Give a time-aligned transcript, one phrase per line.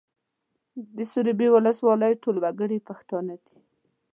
[0.95, 3.57] د سروبي ولسوالۍ ټول وګړي پښتانه دي